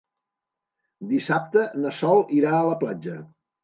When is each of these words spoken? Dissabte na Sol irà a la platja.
Dissabte 1.13 1.69
na 1.85 1.95
Sol 2.01 2.29
irà 2.43 2.59
a 2.59 2.67
la 2.75 2.85
platja. 2.85 3.25